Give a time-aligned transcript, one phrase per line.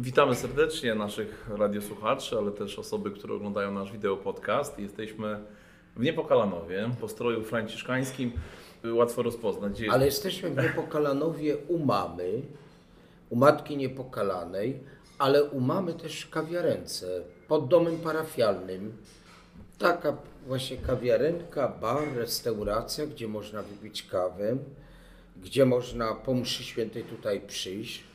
[0.00, 4.78] Witamy serdecznie naszych radiosłuchaczy, ale też osoby, które oglądają nasz wideo podcast.
[4.78, 5.38] Jesteśmy
[5.96, 8.32] w Niepokalanowie, po stroju franciszkańskim.
[8.92, 9.72] Łatwo rozpoznać.
[9.72, 12.42] Gdzie Ale jesteśmy w Niepokalanowie u mamy,
[13.30, 14.80] u Matki Niepokalanej,
[15.18, 18.92] ale u mamy też kawiarence pod domem parafialnym.
[19.78, 24.56] Taka właśnie kawiarenka, bar, restauracja, gdzie można wypić kawę,
[25.42, 28.07] gdzie można po mszy świętej tutaj przyjść.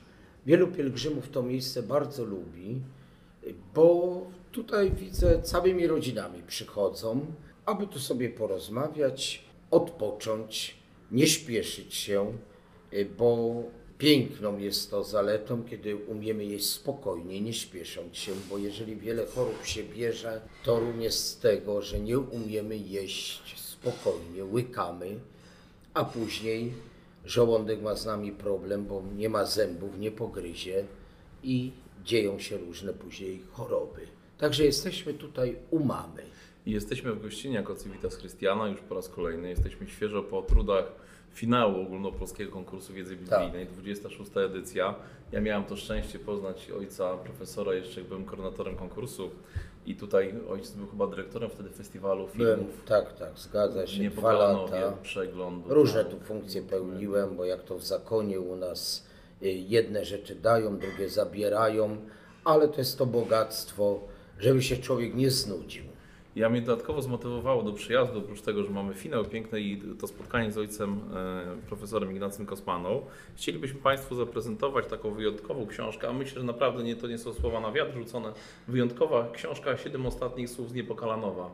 [0.45, 2.81] Wielu pielgrzymów to miejsce bardzo lubi,
[3.73, 7.25] bo tutaj widzę całymi rodzinami przychodzą,
[7.65, 10.75] aby tu sobie porozmawiać, odpocząć,
[11.11, 12.37] nie śpieszyć się,
[13.17, 13.55] bo
[13.97, 19.65] piękną jest to zaletą, kiedy umiemy jeść spokojnie, nie śpiesząc się, bo jeżeli wiele chorób
[19.65, 25.19] się bierze, to również z tego, że nie umiemy jeść spokojnie, łykamy,
[25.93, 26.73] a później
[27.25, 30.85] żołądek ma z nami problem, bo nie ma zębów, nie pogryzie
[31.43, 31.71] i
[32.03, 34.01] dzieją się różne później choroby.
[34.37, 36.23] Także jesteśmy tutaj u mamy.
[36.65, 39.49] Jesteśmy w gościnie jako Civitas Christiana już po raz kolejny.
[39.49, 41.02] Jesteśmy świeżo po trudach
[41.33, 44.31] finału ogólnopolskiego konkursu wiedzy biblijnej, 26.
[44.37, 44.95] edycja.
[45.31, 49.31] Ja miałem to szczęście poznać ojca profesora jeszcze byłem koordynatorem konkursu
[49.85, 52.83] i tutaj ojciec był chyba dyrektorem wtedy festiwalu Byłem, filmów.
[52.85, 54.93] tak, tak, zgadza się, dwa lata.
[55.01, 55.73] przeglądu.
[55.73, 59.07] Różne tu funkcje pełniłem, bo jak to w zakonie u nas
[59.43, 61.97] y, jedne rzeczy dają, drugie zabierają,
[62.45, 63.99] ale to jest to bogactwo,
[64.39, 65.83] żeby się człowiek nie znudził.
[66.35, 70.51] Ja mnie dodatkowo zmotywowało do przyjazdu, oprócz tego, że mamy finał piękny i to spotkanie
[70.51, 73.01] z ojcem e, profesorem Ignacym Kosmaną.
[73.35, 77.59] Chcielibyśmy Państwu zaprezentować taką wyjątkową książkę, a myślę, że naprawdę nie, to nie są słowa
[77.59, 78.33] na wiatr rzucone.
[78.67, 81.49] Wyjątkowa książka Siedem ostatnich słów z Niepokalanowa.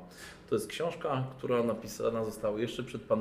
[0.49, 3.15] To jest książka, która napisana została jeszcze przed e,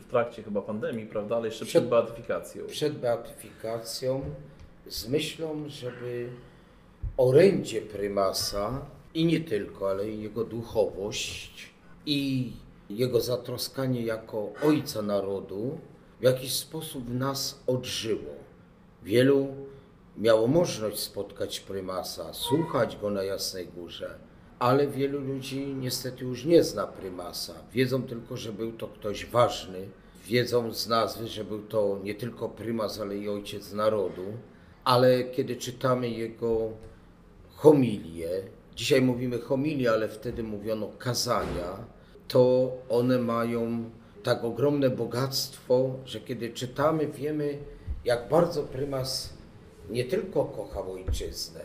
[0.00, 2.66] w trakcie chyba pandemii, prawda, ale jeszcze przed, Przed- beatyfikacją.
[2.66, 4.20] Przed beatyfikacją
[4.86, 6.28] z myślą, żeby
[7.16, 8.86] orędzie prymasa
[9.16, 11.70] i nie tylko, ale jego duchowość
[12.06, 12.52] i
[12.90, 15.78] jego zatroskanie jako ojca narodu
[16.20, 18.34] w jakiś sposób nas odżyło.
[19.02, 19.48] Wielu
[20.16, 24.18] miało możliwość spotkać prymasa, słuchać go na Jasnej Górze,
[24.58, 27.54] ale wielu ludzi niestety już nie zna prymasa.
[27.72, 29.88] Wiedzą tylko, że był to ktoś ważny,
[30.26, 34.24] wiedzą z nazwy, że był to nie tylko prymas, ale i ojciec narodu,
[34.84, 36.70] ale kiedy czytamy jego
[37.56, 38.42] homilie,
[38.76, 41.84] dzisiaj mówimy homilie, ale wtedy mówiono kazania,
[42.28, 43.90] to one mają
[44.22, 47.58] tak ogromne bogactwo, że kiedy czytamy, wiemy,
[48.04, 49.32] jak bardzo prymas
[49.90, 51.60] nie tylko kochał ojczyznę,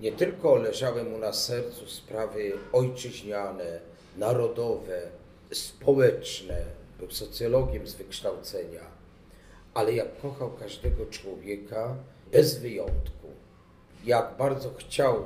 [0.00, 3.80] nie tylko leżały mu na sercu sprawy ojczyźniane,
[4.16, 5.02] narodowe,
[5.52, 6.64] społeczne,
[6.98, 8.84] był socjologiem z wykształcenia,
[9.74, 11.96] ale jak kochał każdego człowieka
[12.32, 13.26] bez wyjątku,
[14.04, 15.24] jak bardzo chciał,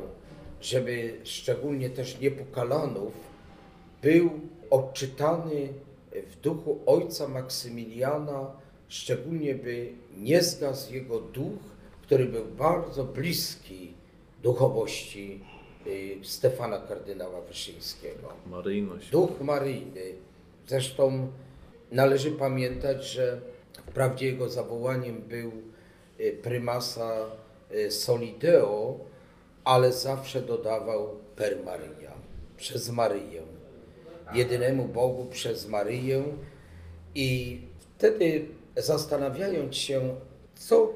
[0.65, 3.13] żeby szczególnie też niepokalanów
[4.03, 4.31] był
[4.71, 5.69] odczytany
[6.31, 8.51] w duchu ojca Maksymiliana,
[8.89, 11.59] szczególnie by nie zgasł jego duch,
[12.03, 13.93] który był bardzo bliski
[14.43, 15.41] duchowości
[15.87, 18.29] y, Stefana kardynała Wyszyńskiego.
[18.47, 19.11] Maryjność.
[19.11, 20.13] Duch Maryjny.
[20.67, 21.29] Zresztą
[21.93, 23.41] należy pamiętać, że
[23.87, 25.53] wprawdzie jego zawołaniem był
[26.21, 27.27] y, prymasa
[27.73, 28.99] y, Solideo,
[29.65, 32.13] ale zawsze dodawał per Maryja,
[32.57, 33.43] przez Maryję.
[34.35, 36.25] Jedynemu Bogu przez Maryję.
[37.15, 37.61] I
[37.97, 40.15] wtedy zastanawiając się,
[40.57, 40.93] co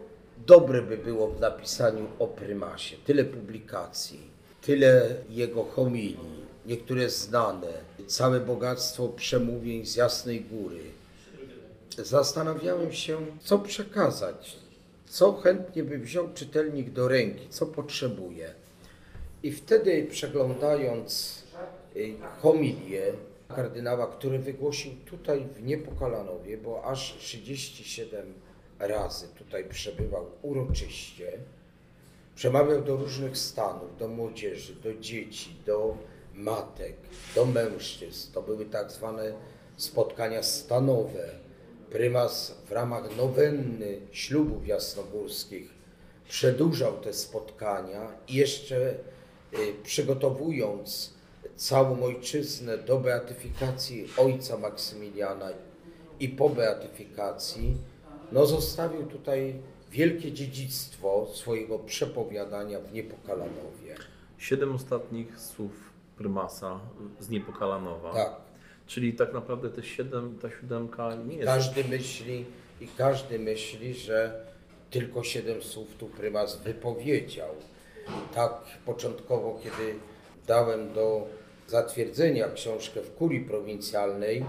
[0.46, 4.20] dobre by było w napisaniu o prymasie, tyle publikacji,
[4.62, 7.72] tyle jego homilii, niektóre znane,
[8.06, 10.82] całe bogactwo przemówień z Jasnej Góry.
[11.98, 14.56] Zastanawiałem się, co przekazać,
[15.08, 18.54] co chętnie by wziął czytelnik do ręki, co potrzebuje.
[19.42, 21.42] I wtedy przeglądając
[21.96, 23.12] y, homilię
[23.48, 28.34] kardynała, który wygłosił tutaj w Niepokalanowie, bo aż 37
[28.78, 31.32] razy tutaj przebywał uroczyście,
[32.34, 35.96] przemawiał do różnych stanów, do młodzieży, do dzieci, do
[36.34, 36.94] matek,
[37.34, 38.32] do mężczyzn.
[38.32, 39.32] To były tak zwane
[39.76, 41.47] spotkania stanowe.
[41.90, 45.70] Prymas w ramach nowenny ślubów jasnogórskich
[46.28, 48.76] przedłużał te spotkania i jeszcze
[49.54, 51.14] y, przygotowując
[51.56, 55.48] całą ojczyznę do beatyfikacji ojca Maksymiliana
[56.20, 57.76] i po beatyfikacji,
[58.32, 59.54] no zostawił tutaj
[59.90, 63.94] wielkie dziedzictwo swojego przepowiadania w Niepokalanowie.
[64.38, 65.72] Siedem ostatnich słów
[66.16, 66.80] prymasa
[67.20, 68.12] z Niepokalanowa.
[68.12, 68.47] Tak.
[68.88, 72.44] Czyli tak naprawdę te siedem, ta siódemka nie jest Każdy myśli
[72.80, 74.46] i każdy myśli, że
[74.90, 77.50] tylko siedem słów tu prymas wypowiedział.
[78.34, 78.52] tak
[78.86, 79.94] początkowo, kiedy
[80.46, 81.26] dałem do
[81.66, 84.44] zatwierdzenia książkę w kurii prowincjalnej,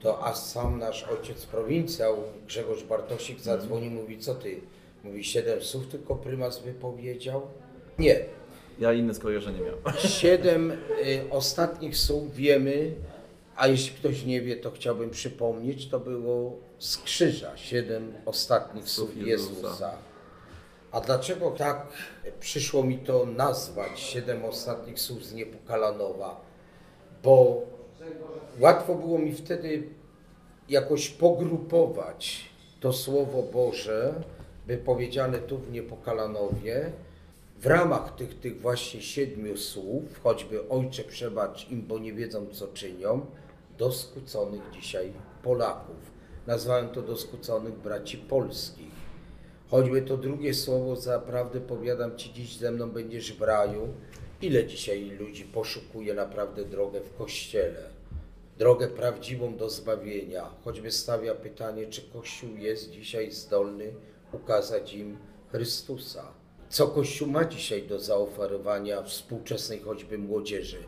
[0.00, 2.16] to aż sam nasz ojciec prowincjał
[2.46, 4.60] Grzegorz Bartosik zadzwonił, mówi, co ty?
[5.04, 7.42] Mówi, siedem słów tylko prymas wypowiedział?
[7.98, 8.24] Nie,
[8.80, 9.98] Ja inne skojarzenie miałem.
[9.98, 10.76] Siedem y,
[11.30, 12.90] ostatnich słów wiemy,
[13.56, 17.56] a jeśli ktoś nie wie, to chciałbym przypomnieć, to było z krzyża.
[17.56, 19.92] Siedem ostatnich Słów Jezusa.
[20.92, 21.86] A dlaczego tak
[22.40, 26.40] przyszło mi to nazwać siedem ostatnich słów z Niepokalanowa?
[27.22, 27.62] Bo
[28.60, 29.88] łatwo było mi wtedy
[30.68, 32.44] jakoś pogrupować
[32.80, 34.14] to Słowo Boże,
[34.66, 36.92] wypowiedziane tu w Niepokalanowie,
[37.58, 42.68] w ramach tych, tych właśnie siedmiu słów, choćby Ojcze przebacz im, bo nie wiedzą co
[42.68, 43.26] czynią,
[43.78, 45.12] do skłóconych dzisiaj
[45.42, 45.96] Polaków.
[46.46, 48.94] Nazwałem to do skłóconych braci polskich.
[49.70, 53.88] Choćby to drugie słowo, zaprawdę powiadam Ci, dziś ze mną będziesz w raju.
[54.42, 57.82] Ile dzisiaj ludzi poszukuje naprawdę drogę w Kościele?
[58.58, 60.50] Drogę prawdziwą do zbawienia.
[60.64, 63.94] Choćby stawia pytanie, czy Kościół jest dzisiaj zdolny
[64.32, 65.18] ukazać im
[65.50, 66.32] Chrystusa.
[66.68, 70.78] Co Kościół ma dzisiaj do zaoferowania współczesnej choćby młodzieży?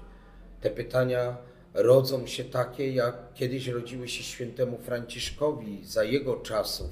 [0.60, 1.36] Te pytania
[1.76, 5.84] rodzą się takie, jak kiedyś rodziły się świętemu Franciszkowi.
[5.84, 6.90] Za jego czasów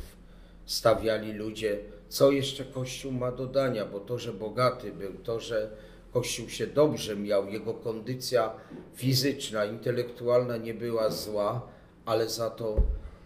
[0.67, 1.79] stawiali ludzie,
[2.09, 5.71] co jeszcze Kościół ma do dania, bo to, że bogaty był, to, że
[6.13, 8.53] Kościół się dobrze miał, jego kondycja
[8.95, 11.69] fizyczna, intelektualna nie była zła,
[12.05, 12.77] ale za to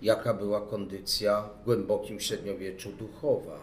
[0.02, 3.58] jaka była kondycja w głębokim średniowieczu duchowa.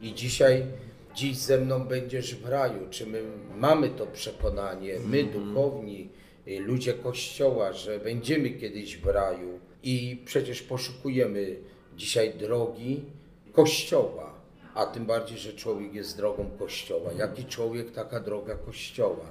[0.00, 0.66] I dzisiaj,
[1.14, 2.86] dziś ze mną będziesz w raju.
[2.90, 3.22] Czy my
[3.56, 10.62] mamy to przekonanie, my duchowni, y, ludzie Kościoła, że będziemy kiedyś w raju i przecież
[10.62, 11.56] poszukujemy
[11.96, 13.04] dzisiaj drogi
[13.52, 14.34] Kościoła,
[14.74, 17.12] a tym bardziej, że człowiek jest drogą Kościoła.
[17.18, 19.26] Jaki człowiek, taka droga Kościoła.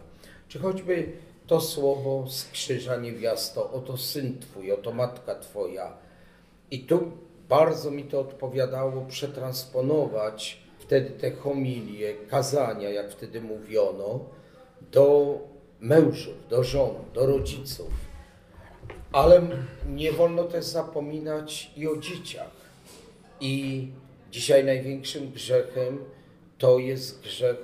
[0.48, 1.12] Czy choćby
[1.48, 5.98] to słowo z krzyża niewiasto, oto syn Twój, oto matka Twoja.
[6.72, 7.12] I tu
[7.50, 14.20] bardzo mi to odpowiadało przetransponować wtedy te homilie, kazania, jak wtedy mówiono,
[14.92, 15.40] do
[15.80, 17.92] mężów, do żon, do rodziców.
[19.12, 19.42] Ale
[19.88, 22.52] nie wolno też zapominać i o dzieciach.
[23.42, 23.88] I
[24.32, 25.98] dzisiaj największym grzechem
[26.58, 27.58] to jest grzech,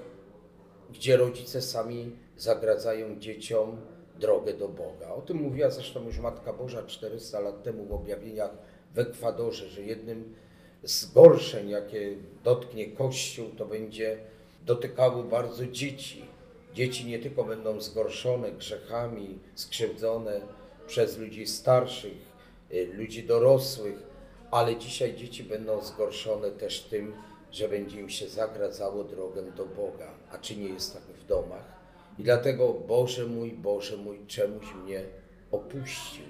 [0.93, 3.77] gdzie rodzice sami zagradzają dzieciom
[4.19, 5.09] drogę do Boga.
[5.09, 8.51] O tym mówiła zresztą już Matka Boża 400 lat temu w objawieniach
[8.93, 10.35] w Ekwadorze, że jednym
[10.83, 14.17] z gorszeń, jakie dotknie Kościół, to będzie
[14.65, 16.25] dotykało bardzo dzieci.
[16.75, 20.41] Dzieci nie tylko będą zgorszone grzechami, skrzywdzone
[20.87, 22.17] przez ludzi starszych,
[22.73, 23.95] y, ludzi dorosłych,
[24.51, 27.13] ale dzisiaj dzieci będą zgorszone też tym,
[27.51, 30.09] że będzie im się zagradzało drogę do Boga.
[30.31, 31.65] A czy nie jest tak w domach?
[32.19, 35.03] I dlatego, Boże mój, Boże mój, czemuś mnie
[35.51, 36.25] opuścił?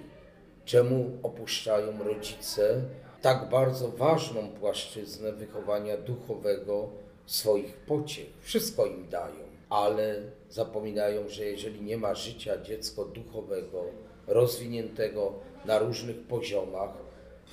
[0.65, 2.81] Czemu opuszczają rodzice
[3.21, 6.89] tak bardzo ważną płaszczyznę wychowania duchowego
[7.25, 8.27] swoich pociech?
[8.41, 9.44] Wszystko im dają,
[9.75, 13.85] ale zapominają, że jeżeli nie ma życia dziecko duchowego,
[14.27, 15.33] rozwiniętego
[15.65, 16.89] na różnych poziomach,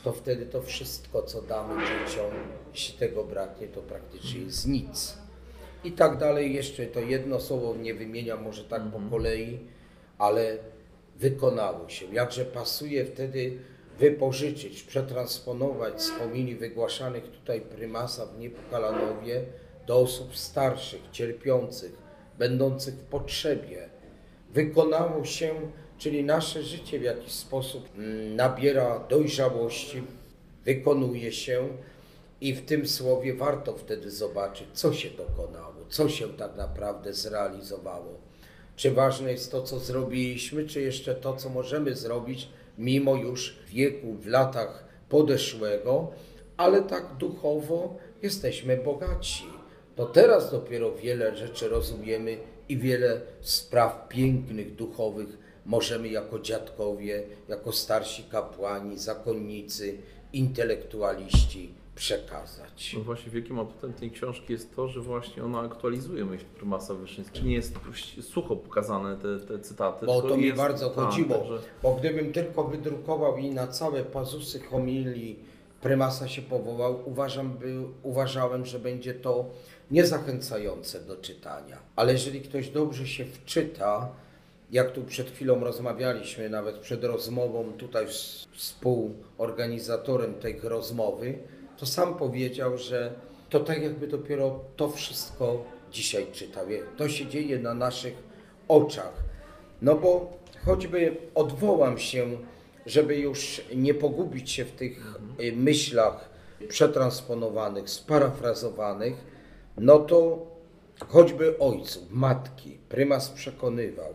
[0.04, 2.30] to wtedy to wszystko, co damy dzieciom,
[2.72, 5.18] jeśli tego braknie, to praktycznie jest nic.
[5.84, 9.58] I tak dalej, jeszcze to jedno słowo nie wymieniam może tak po kolei,
[10.18, 10.58] ale
[11.16, 12.06] wykonało się.
[12.12, 13.58] Jakże pasuje wtedy
[13.98, 19.44] wypożyczyć, przetransponować z homilii wygłaszanych tutaj prymasa w Niepokalanowie
[19.86, 22.01] do osób starszych, cierpiących,
[22.38, 23.88] będących w potrzebie.
[24.54, 25.54] Wykonało się,
[25.98, 30.02] czyli nasze życie w jakiś sposób mm, nabiera dojrzałości,
[30.64, 31.68] wykonuje się
[32.40, 38.20] i w tym słowie warto wtedy zobaczyć, co się dokonało, co się tak naprawdę zrealizowało.
[38.76, 42.48] Czy ważne jest to, co zrobiliśmy, czy jeszcze to, co możemy zrobić,
[42.78, 46.10] mimo już wieku, w latach podeszłego,
[46.56, 49.44] ale tak duchowo jesteśmy bogaci.
[49.96, 52.36] To teraz dopiero wiele rzeczy rozumiemy
[52.68, 59.98] i wiele spraw pięknych, duchowych możemy jako dziadkowie, jako starsi kapłani, zakonnicy,
[60.32, 62.94] intelektualiści przekazać.
[62.98, 67.46] No właśnie wielkim atutem tej książki jest to, że właśnie ona aktualizuje myśl prymasa Wyszyńskiego.
[67.46, 67.74] Nie jest
[68.22, 70.06] sucho pokazane te, te cytaty.
[70.06, 74.04] Bo o to mi jest- bardzo chodziło, także- bo gdybym tylko wydrukował i na całe
[74.04, 75.38] pazusy homilii
[75.82, 79.44] prymasa się powołał, uważam, by, uważałem, że będzie to
[79.90, 81.78] niezachęcające do czytania.
[81.96, 84.08] Ale jeżeli ktoś dobrze się wczyta,
[84.70, 91.38] jak tu przed chwilą rozmawialiśmy, nawet przed rozmową tutaj z współorganizatorem tej rozmowy,
[91.76, 93.12] to sam powiedział, że
[93.50, 96.66] to tak jakby dopiero to wszystko dzisiaj czyta.
[96.66, 98.14] Wie, To się dzieje na naszych
[98.68, 99.12] oczach.
[99.82, 100.32] No bo
[100.64, 102.26] choćby odwołam się,
[102.86, 106.30] żeby już nie pogubić się w tych y, myślach
[106.68, 109.14] przetransponowanych, sparafrazowanych,
[109.78, 110.46] no to
[111.08, 114.14] choćby ojców, matki, prymas przekonywał,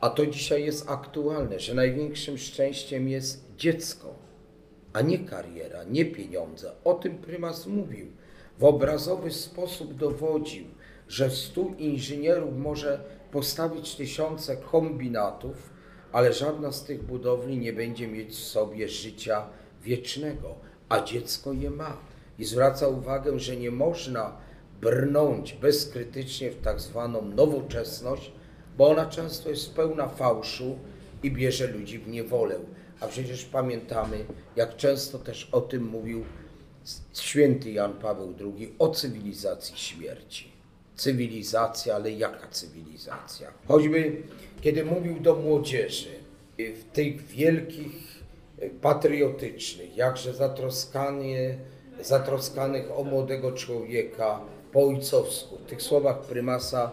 [0.00, 4.14] a to dzisiaj jest aktualne, że największym szczęściem jest dziecko,
[4.92, 6.72] a nie kariera, nie pieniądze.
[6.84, 8.06] O tym prymas mówił.
[8.58, 10.64] W obrazowy sposób dowodził,
[11.08, 15.73] że stu inżynierów może postawić tysiące kombinatów,
[16.14, 19.46] ale żadna z tych budowli nie będzie mieć w sobie życia
[19.82, 20.54] wiecznego,
[20.88, 21.96] a dziecko je ma.
[22.38, 24.36] I zwraca uwagę, że nie można
[24.80, 28.32] brnąć bezkrytycznie w tak zwaną nowoczesność,
[28.78, 30.78] bo ona często jest pełna fałszu
[31.22, 32.56] i bierze ludzi w niewolę.
[33.00, 34.24] A przecież pamiętamy,
[34.56, 36.24] jak często też o tym mówił
[37.14, 40.53] święty Jan Paweł II, o cywilizacji śmierci.
[40.96, 43.52] Cywilizacja, ale jaka cywilizacja?
[43.68, 44.22] Choćby
[44.64, 46.08] kiedy mówił do młodzieży,
[46.60, 48.22] y, w tych wielkich,
[48.62, 51.58] y, patriotycznych, jakże zatroskanie,
[52.00, 54.40] zatroskanych o młodego człowieka,
[54.72, 56.90] po ojcowsku, w tych słowach prymasa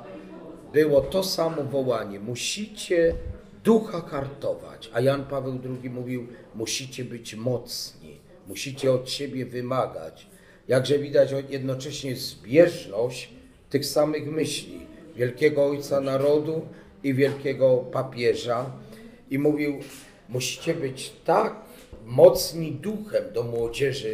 [0.74, 3.16] było to samo wołanie: musicie
[3.64, 4.90] ducha kartować.
[4.94, 10.28] A Jan Paweł II mówił: musicie być mocni, musicie od siebie wymagać.
[10.68, 13.30] Jakże widać jednocześnie zbieżność
[13.72, 14.80] tych samych myśli
[15.16, 16.62] wielkiego ojca narodu
[17.04, 18.72] i wielkiego papieża.
[19.30, 19.80] I mówił:
[20.30, 21.56] musicie być tak
[22.06, 24.14] mocni duchem do młodzieży,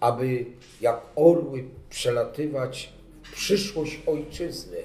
[0.00, 0.44] aby
[0.80, 4.76] jak orły przelatywać w przyszłość ojczyzny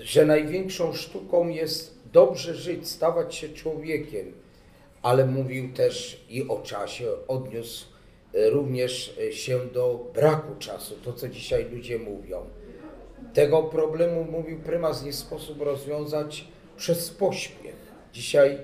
[0.00, 4.32] że największą sztuką jest dobrze żyć, stawać się człowiekiem,
[5.02, 7.86] ale mówił też i o czasie, odniósł
[8.34, 12.46] e, również e, się do braku czasu, to co dzisiaj ludzie mówią.
[13.34, 17.74] Tego problemu, mówił prymas, nie sposób rozwiązać przez pośpiech.
[18.12, 18.58] Dzisiaj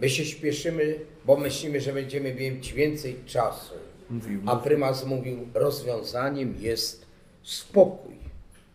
[0.00, 3.74] my się śpieszymy, bo myślimy, że będziemy mieć więcej czasu.
[4.10, 7.06] Mówił, A prymas mówił, rozwiązaniem jest
[7.42, 8.14] spokój.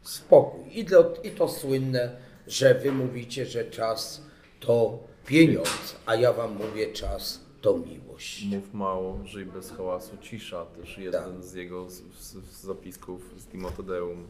[0.03, 0.62] Spokój.
[0.79, 2.12] I, do, I to słynne,
[2.48, 4.22] że wy mówicie, że czas
[4.60, 8.46] to pieniądz, a ja wam mówię, czas to miłość.
[8.46, 10.65] Mów mało, żyj bez hałasu, cisza.
[10.65, 11.44] Też jeden Tak.
[11.44, 14.27] z jego z, z zapisków z Timotedeum.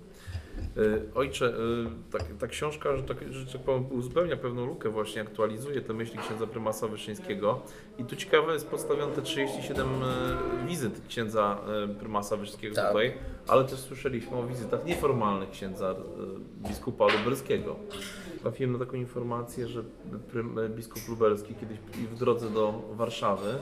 [0.77, 5.21] Y, Ojcze, y, tak, ta książka, że tak, że tak powiem, uzupełnia pewną lukę, właśnie
[5.21, 7.61] aktualizuje te myśli księdza prymasa Wyszyńskiego.
[7.97, 11.57] I tu ciekawe jest postawione te 37 y, wizyt księdza
[11.99, 12.87] prymasa Wyszyńskiego Tak.
[12.87, 13.13] tutaj,
[13.47, 15.95] ale też słyszeliśmy o wizytach nieformalnych księdza
[16.67, 17.75] biskupa lubelskiego.
[18.41, 19.83] Trafiłem na taką informację, że
[20.31, 21.77] prym, biskup lubelski kiedyś
[22.11, 23.55] w drodze do Warszawy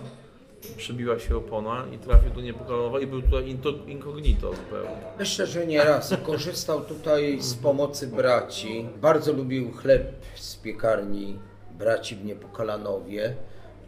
[0.71, 3.49] przebiła się opona i trafił do Niepokalowa i był tutaj
[3.87, 5.01] incognito zupełnie.
[5.19, 8.85] Myślę, że nie raz korzystał tutaj z pomocy braci.
[9.01, 11.39] Bardzo lubił chleb z piekarni
[11.77, 13.35] braci w Niepokalanowie.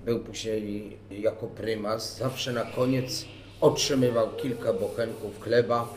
[0.06, 2.18] Był później jako prymas.
[2.18, 3.26] Zawsze na koniec
[3.62, 5.94] otrzymywał kilka bochenków chleba,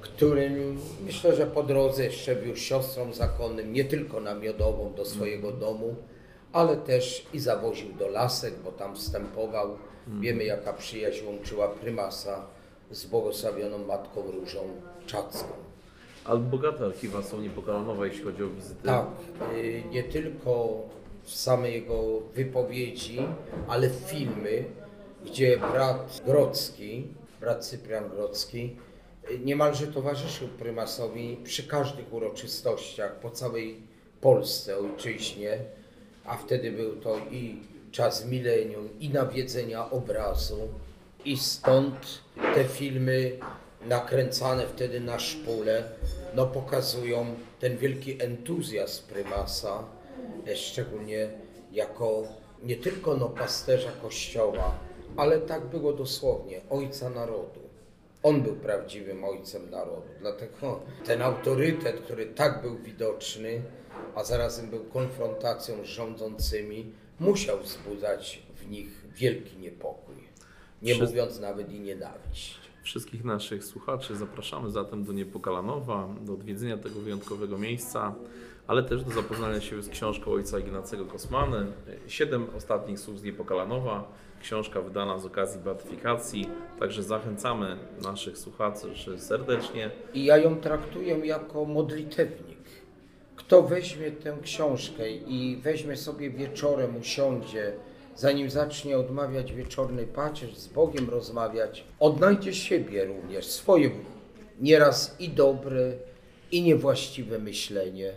[0.00, 5.52] którym myślę, że po drodze jeszcze wiózł siostrom zakonnym, nie tylko na miodową do swojego
[5.52, 5.96] domu,
[6.52, 9.76] ale też i zawoził do lasek, bo tam wstępował.
[10.20, 12.46] Wiemy, jaka przyjaźń łączyła prymasa
[12.90, 14.60] z błogosławioną Matką Różą
[15.06, 15.48] Czacką.
[16.24, 18.86] Ale bogate archiwa są Niepokalanowe, jeśli chodzi o wizyty.
[18.86, 19.06] Tak,
[19.52, 20.78] y, nie tylko
[21.24, 23.18] same jego wypowiedzi,
[23.68, 24.64] ale filmy,
[25.24, 27.06] gdzie brat Grodzki,
[27.40, 28.76] brat Cyprian Grodzki,
[29.30, 33.80] y, niemalże towarzyszył prymasowi przy każdych uroczystościach po całej
[34.20, 35.58] Polsce, ojczyźnie,
[36.24, 37.56] a wtedy był to i
[37.92, 40.68] czas milenium, i nawiedzenia obrazu,
[41.24, 42.22] i stąd
[42.54, 43.38] te filmy
[43.86, 45.84] nakręcane wtedy na szpulę,
[46.34, 47.26] no pokazują
[47.60, 49.84] ten wielki entuzjazm prymasa,
[50.46, 51.30] e, szczególnie
[51.72, 52.22] jako
[52.62, 54.74] nie tylko no pasterza kościoła,
[55.16, 57.69] ale tak było dosłownie, ojca narodu.
[58.22, 63.62] On był prawdziwym ojcem narodu, dlatego ten autorytet, który tak był widoczny,
[64.14, 70.14] a zarazem był konfrontacją z rządzącymi, musiał wzbudzać w nich wielki niepokój,
[70.82, 72.59] nie Wszyscy- mówiąc nawet i nienawiść.
[72.82, 78.14] Wszystkich naszych słuchaczy zapraszamy zatem do Niepokalanowa, do odwiedzenia tego wyjątkowego miejsca,
[78.66, 81.66] ale też do zapoznania się z książką ojca Ignacego Kosmany.
[82.06, 84.12] Siedem ostatnich słów z Niepokalanowa.
[84.42, 89.90] Książka wydana z okazji beatyfikacji, także zachęcamy naszych słuchaczy serdecznie.
[90.14, 92.58] I ja ją traktuję jako modlitewnik.
[93.36, 97.72] Kto weźmie tę książkę i weźmie sobie wieczorem, usiądzie,
[98.20, 103.90] zanim zacznie odmawiać wieczorny pacierz, z Bogiem rozmawiać, odnajdzie siebie również, swoje
[104.60, 105.92] nieraz i dobre,
[106.50, 108.12] i niewłaściwe myślenie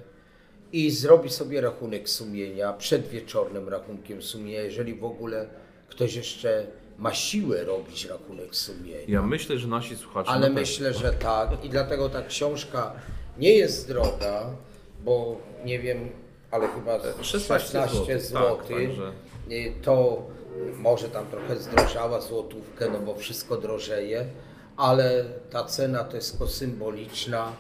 [0.73, 5.47] i zrobi sobie rachunek sumienia przed wieczornym rachunkiem sumienia, jeżeli w ogóle
[5.89, 6.67] ktoś jeszcze
[6.99, 8.97] ma siłę robić rachunek sumienia.
[9.07, 10.29] Ja myślę, że nasi słuchacze.
[10.29, 12.93] Ale na myślę, że tak i dlatego ta książka
[13.37, 14.49] nie jest droga,
[15.03, 16.09] bo nie wiem,
[16.51, 18.41] ale chyba z 16 16 złotych, zł.
[18.57, 19.11] tak, także-
[19.81, 20.23] To
[20.77, 24.25] może tam trochę zdrożała złotówkę, no bo wszystko drożeje,
[24.77, 27.53] ale ta cena to jest tylko symboliczna,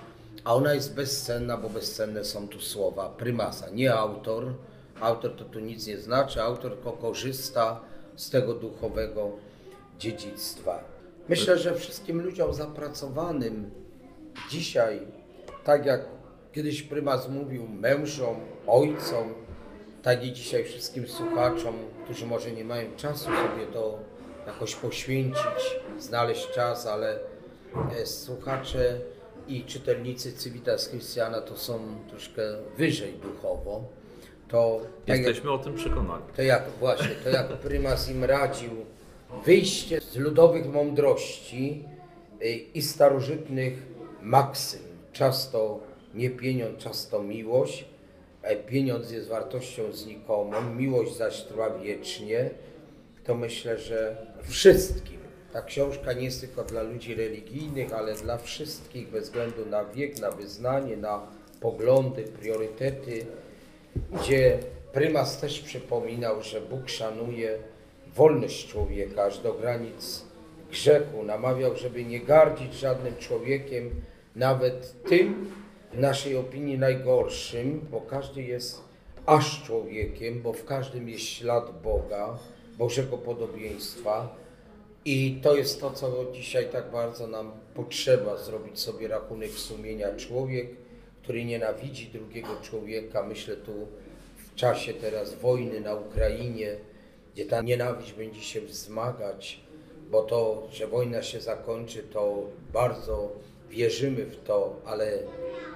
[0.43, 4.53] a ona jest bezcenna, bo bezcenne są tu słowa prymasa, nie autor.
[5.01, 7.81] Autor to tu nic nie znaczy, autor tylko korzysta
[8.15, 9.31] z tego duchowego
[9.99, 10.83] dziedzictwa.
[11.29, 13.71] Myślę, że wszystkim ludziom zapracowanym
[14.49, 14.99] dzisiaj,
[15.63, 16.01] tak jak
[16.53, 18.35] kiedyś prymas mówił mężom,
[18.67, 19.33] ojcom,
[20.03, 23.99] tak i dzisiaj wszystkim słuchaczom, którzy może nie mają czasu sobie to
[24.47, 27.19] jakoś poświęcić, znaleźć czas, ale
[27.91, 28.99] e, słuchacze
[29.47, 31.79] i czytelnicy Civitas Christiana to są
[32.09, 32.41] troszkę
[32.77, 33.83] wyżej duchowo.
[34.47, 36.23] To tak jak Jesteśmy o tym przekonani.
[36.35, 38.71] to jak właśnie, to jak prymas im radził
[39.45, 41.85] wyjście z ludowych mądrości
[42.41, 43.73] y, i starożytnych
[44.21, 44.81] maksym.
[45.13, 45.79] Czas to
[46.13, 47.85] nie pieniądz, czas to miłość.
[48.43, 52.49] E, Pieniądz jest wartością znikomą, miłość zaś trwa wiecznie.
[53.23, 55.19] To myślę, że wszystkim.
[55.53, 60.19] Ta książka nie jest tylko dla ludzi religijnych, ale dla wszystkich, bez względu na wiek,
[60.19, 61.27] na wyznanie, na
[61.59, 63.25] poglądy, priorytety
[64.11, 64.59] gdzie
[64.93, 67.57] prymas też przypominał, że Bóg szanuje
[68.15, 70.23] wolność człowieka aż do granic
[70.71, 71.23] grzechu.
[71.23, 73.89] Namawiał, żeby nie gardzić żadnym człowiekiem,
[74.35, 75.51] nawet tym
[75.93, 78.81] w naszej opinii najgorszym, bo każdy jest
[79.25, 82.37] aż człowiekiem, bo w każdym jest ślad Boga,
[82.77, 84.35] Bożego podobieństwa.
[85.05, 90.15] I to jest to, co dzisiaj tak bardzo nam potrzeba, zrobić sobie rachunek sumienia.
[90.15, 90.67] Człowiek,
[91.23, 93.87] który nienawidzi drugiego człowieka, myślę tu
[94.37, 96.75] w czasie teraz wojny na Ukrainie,
[97.33, 99.59] gdzie ta nienawiść będzie się wzmagać,
[100.11, 103.31] bo to, że wojna się zakończy, to bardzo
[103.73, 105.17] wierzymy w to, ale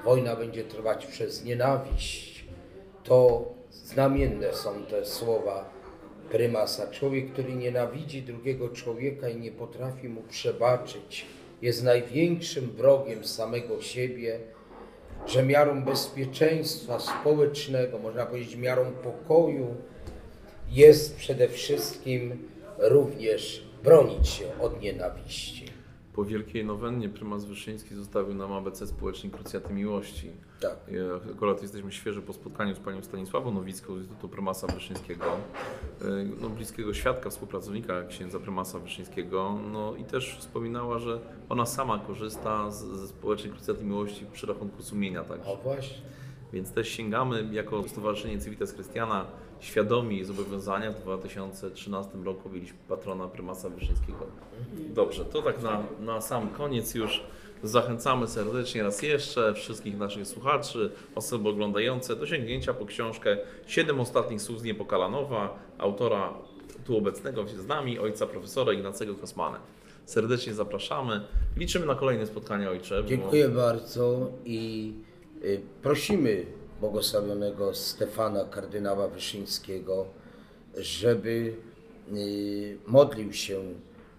[0.06, 2.46] wojna będzie trwać przez nienawiść.
[3.04, 5.70] To znamienne są te słowa
[6.32, 6.92] prymasa.
[6.92, 11.26] Człowiek, który nienawidzi drugiego człowieka i nie potrafi mu przebaczyć,
[11.62, 14.40] jest największym wrogiem samego siebie,
[15.28, 19.76] że miarą bezpieczeństwa społecznego, można powiedzieć miarą pokoju,
[20.70, 25.77] jest przede wszystkim również bronić się od nienawiści.
[26.18, 30.32] Po wielkiej nowennie prymas Wyszyński zostawił nam ABC Społecznik Krucjaty Miłości.
[30.60, 30.76] Tak.
[31.36, 35.26] Akurat jesteśmy świeżo po spotkaniu z panią Stanisławą Nowicką z Instytutu Prymasa Wyszyńskiego,
[36.02, 36.06] y,
[36.42, 39.60] no, bliskiego świadka, współpracownika księdza Prymasa Wyszyńskiego.
[39.72, 44.84] No i też wspominała, że ona sama korzysta z, ze Społecznej Krucjaty Miłości przy rachunku
[44.84, 45.52] sumienia także.
[45.52, 45.98] O właśnie.
[46.54, 49.26] Więc też sięgamy jako Stowarzyszenie Civitas Christiana
[49.60, 50.92] świadomi zobowiązania.
[50.92, 54.26] W 2013 roku mieliśmy patrona prymasa Wyszyńskiego.
[54.90, 57.24] Dobrze, to tak na, na sam koniec już
[57.64, 64.42] zachęcamy serdecznie raz jeszcze wszystkich naszych słuchaczy, osoby oglądające do sięgnięcia po książkę Siedem ostatnich
[64.42, 66.34] słów z Niepokalanowa, autora
[66.86, 69.60] tu obecnego z nami, ojca profesora Ignacego Kosmana.
[70.06, 71.22] Serdecznie zapraszamy.
[71.58, 73.04] Liczymy na kolejne spotkania ojcze.
[73.04, 74.94] bo- Dziękuję bardzo i
[75.44, 76.46] y, prosimy
[76.80, 80.06] błogosławionego Stefana kardynała Wyszyńskiego,
[80.78, 81.56] żeby
[82.14, 83.62] y, modlił się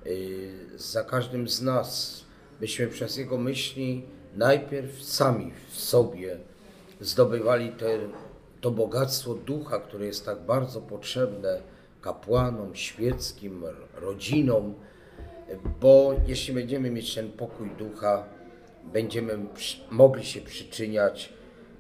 [0.06, 2.20] y, za każdym z nas,
[2.60, 4.02] byśmy przez jego myśli
[4.36, 6.38] najpierw sami w sobie
[7.00, 7.98] zdobywali te,
[8.60, 11.60] to bogactwo ducha, które jest tak bardzo potrzebne
[12.00, 14.74] kapłanom świeckim, rodzinom,
[15.80, 18.24] bo jeśli będziemy mieć ten pokój ducha,
[18.92, 19.38] będziemy
[19.90, 21.38] mogli się przyczyniać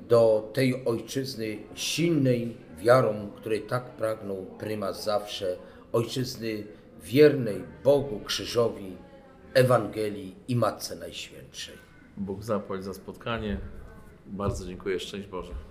[0.08, 5.56] do tej ojczyzny silnej wiarą, której tak pragnął prymas zawsze,
[5.92, 6.66] ojczyzny
[7.02, 8.96] wiernej Bogu, krzyżowi,
[9.54, 11.74] Ewangelii i Matce Najświętszej.
[12.16, 13.58] Bóg zapłać za spotkanie.
[14.26, 15.00] Bardzo dziękuję.
[15.00, 15.67] Szczęść Boże.